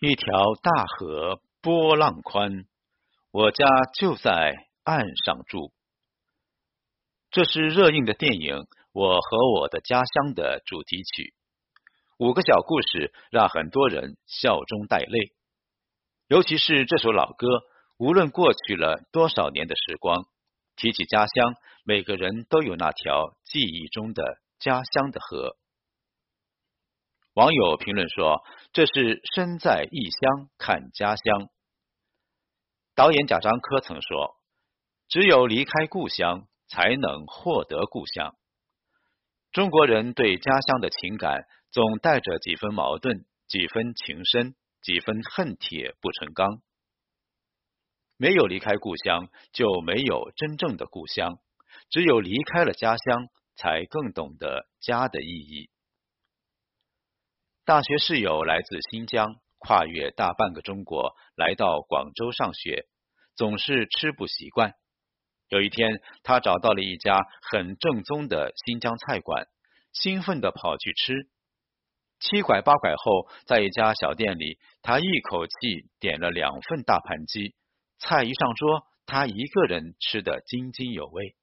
[0.00, 2.66] 一条大河波浪宽，
[3.32, 5.72] 我家就在岸上住。
[7.32, 8.54] 这是热映的电影
[8.92, 11.34] 《我和我的家乡》的主题曲。
[12.16, 15.32] 五个小故事让很多人笑中带泪，
[16.28, 17.48] 尤其是这首老歌。
[17.96, 20.26] 无论过去了多少年的时光，
[20.76, 24.22] 提起家乡，每个人都有那条记忆中的
[24.60, 25.56] 家乡的河。
[27.38, 28.42] 网友评论说
[28.74, 31.48] ：“这是身在异乡看家乡。”
[32.96, 34.34] 导演贾樟柯曾说
[35.06, 38.34] ：“只有离开故乡，才能获得故乡。”
[39.54, 46.60] 中国人对家乡的情感总带着几分矛盾，几分情深，几分恨铁不成钢。
[48.16, 51.38] 没有离开故乡，就没有真正的故乡。
[51.88, 55.70] 只有离开了家乡，才更懂得家的意义。
[57.68, 62.86] 大学室友来自新疆，跨越大半个中国来到广州上学，
[63.36, 64.72] 总是吃不习惯。
[65.50, 69.48] 有一天，他找到了一家很正宗的新疆菜馆，
[69.92, 71.28] 兴奋地跑去吃。
[72.20, 77.54] 七拐八拐后，在一家小店里，他一口气点了两份大盘鸡，
[77.98, 81.36] 菜一上桌，他一个人吃得津津有味。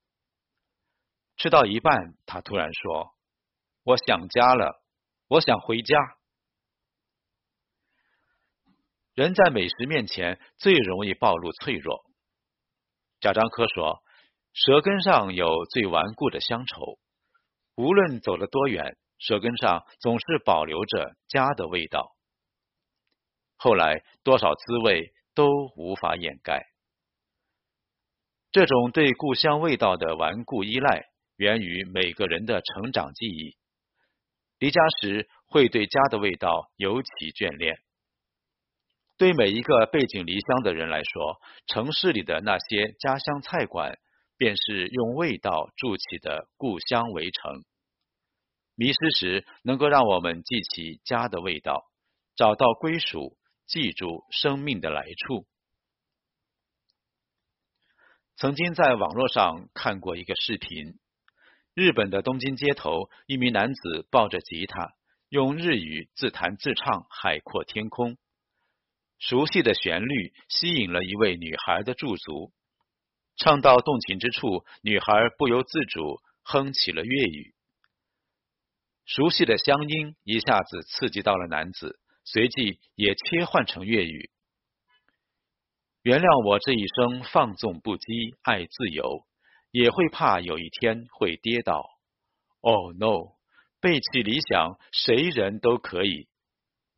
[1.37, 3.11] 吃到一半，他突然说
[3.85, 4.81] ：“我想家了。”
[5.27, 5.97] 我想回家。
[9.15, 12.05] 人在美食面前最容易暴露脆弱。
[13.19, 14.03] 贾樟柯说
[14.53, 16.99] ：“舌根上有最顽固的乡愁，
[17.75, 22.15] 无论走了多远，舌根上总是保留着家的味道。
[23.55, 26.61] 后来多少滋味都无法掩盖。
[28.51, 33.57] 这种对故乡味道的顽固依赖，源于每个人的成长记忆。”
[34.65, 37.77] 离家时会对家的味道尤其眷恋。
[39.15, 43.99] 对每一个背井离乡的人来说，城市里的那些家乡菜馆，
[44.37, 47.63] 便是用味道筑起的故乡围城。
[48.73, 51.83] 迷失时，能够让我们记起家的味道，
[52.35, 53.37] 找到归属，
[53.67, 55.45] 记住生命的来处。
[58.35, 60.97] 曾经在网络上看过一个视频。
[61.75, 64.93] 日本的东京街头，一名男子抱着吉他，
[65.27, 68.13] 用日语自弹自唱《海阔天空》。
[69.19, 72.53] 熟悉的旋律吸引了一位女孩的驻足，
[73.35, 77.53] 唱到动情之处，女孩不由自主哼起了粤语。
[79.03, 84.29] 熟悉的乡音一下子刺激到了男子，随即也切换成粤语
[86.03, 89.25] ：“原谅我这一生放纵不羁，爱自由。”
[89.75, 91.83] 也会怕有一天会跌倒。
[92.61, 93.35] Oh no！
[93.81, 96.29] 背弃理想，谁人都可以，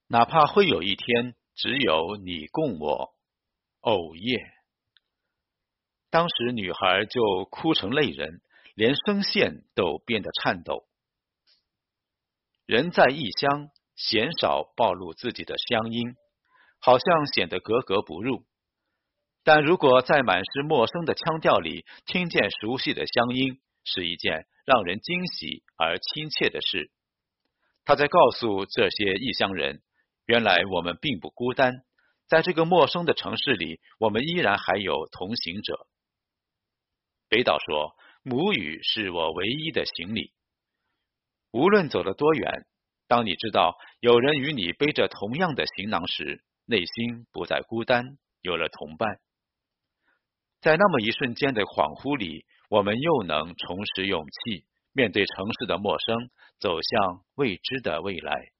[0.07, 3.15] 哪怕会有一天只有你共我。
[3.79, 4.51] Oh yeah！
[6.11, 8.41] 当时女孩就哭成泪人，
[8.75, 10.85] 连声线都变得颤抖。
[12.67, 16.15] 人在异乡，鲜少暴露自己的乡音，
[16.79, 18.45] 好像显得格格不入。
[19.47, 26.91] 但如果在满是陌生的腔调里听见熟悉的乡音，是一件让人惊喜而亲切的事。
[27.85, 29.81] 他在告诉这些异乡人，
[30.25, 31.75] 原来我们并不孤单，
[32.27, 35.87] 在这个陌生的城市里，我们依然还有同行者。
[37.29, 40.33] 北岛说：“母语是我唯一的行李，
[41.53, 42.65] 无论走了多远，
[43.07, 49.19] 当你知道有人与你背着同样的行囊时，内心不再孤单，有了同伴。”
[50.59, 56.29] 在那么一瞬间的恍惚里，我们又能重拾勇气，面对城市的陌生，
[56.59, 58.51] 走向未知的未来。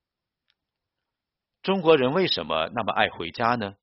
[1.63, 3.75] 中国人为什么那么爱回家呢？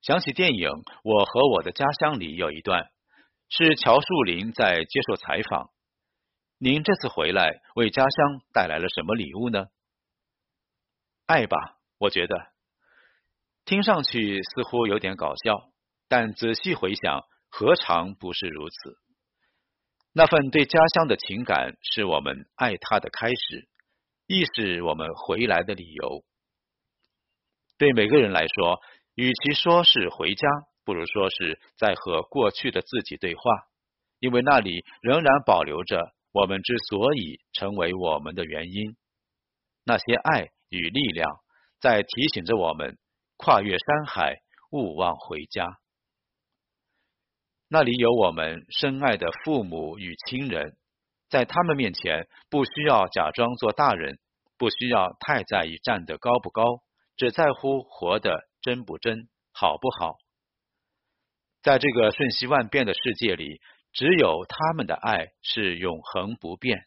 [0.00, 0.68] 想起电影
[1.04, 2.90] 《我和我的家乡》里有一段，
[3.48, 5.70] 是乔树林在接受采访
[6.58, 9.66] ：“您这次回来为家乡带来了什么礼物呢？”
[11.26, 12.34] 爱吧，我觉得，
[13.64, 15.71] 听上去似乎有点搞笑。
[16.12, 18.98] 但仔细回想，何尝不是如此？
[20.12, 23.66] 那份对家乡的情感，是我们爱它的开始，
[24.26, 26.22] 亦是我们回来的理由。
[27.78, 28.78] 对每个人来说，
[29.14, 30.46] 与其说是回家，
[30.84, 33.40] 不如说是在和过去的自己对话，
[34.18, 38.98] 因为那里仍然保留着我们之所以成为我们的原因。
[39.82, 41.30] 那些爱与力量，
[41.80, 42.98] 在提醒着我们
[43.38, 44.42] 跨越山海，
[44.72, 45.78] 勿忘回家。
[47.74, 50.76] 那里有我们深爱的父母与亲人，
[51.30, 54.18] 在他们面前不需要假装做大人，
[54.58, 56.62] 不需要太在意站得高不高，
[57.16, 60.16] 只在乎活得真不真、好不好。
[61.62, 63.62] 在这个瞬息万变的世界里，
[63.94, 66.84] 只有他们的爱是永恒不变。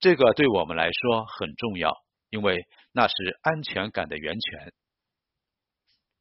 [0.00, 1.96] 这个对我们来说很重要，
[2.28, 4.74] 因为那是安全感的源泉。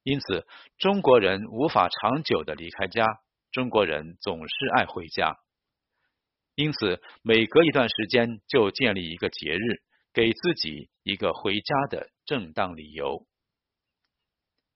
[0.04, 0.48] 因此，
[0.78, 3.06] 中国人无法长久的离开家，
[3.54, 5.38] 中国人总是爱回家。
[6.56, 13.26] 因此，每隔一段时间就建立一个节日，给自己一个回家的正当理由，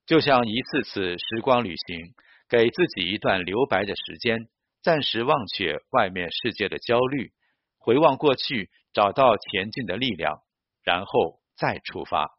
[0.06, 2.14] 就像一次次时光旅行，
[2.48, 4.48] 给自己一段留白的时间，
[4.82, 7.32] 暂时忘却外面世界的焦虑，
[7.78, 10.42] 回望过去，找到前进的力量，
[10.84, 12.30] 然后再出发。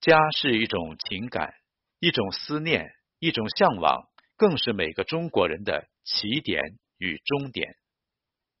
[0.00, 1.54] 家是一种情感，
[1.98, 4.08] 一种思念，一种向往，
[4.42, 6.80] 更是每个中国人的起点。
[7.02, 7.74] 与终点。